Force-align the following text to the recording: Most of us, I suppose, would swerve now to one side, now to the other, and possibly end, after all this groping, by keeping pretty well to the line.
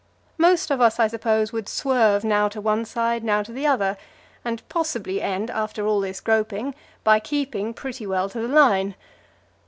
Most 0.39 0.71
of 0.71 0.81
us, 0.81 0.99
I 0.99 1.05
suppose, 1.07 1.53
would 1.53 1.69
swerve 1.69 2.23
now 2.23 2.47
to 2.49 2.59
one 2.59 2.85
side, 2.85 3.23
now 3.23 3.43
to 3.43 3.51
the 3.51 3.67
other, 3.67 3.97
and 4.43 4.67
possibly 4.67 5.21
end, 5.21 5.51
after 5.51 5.85
all 5.85 5.99
this 5.99 6.19
groping, 6.21 6.73
by 7.03 7.19
keeping 7.19 7.71
pretty 7.71 8.07
well 8.07 8.27
to 8.31 8.39
the 8.41 8.47
line. 8.47 8.95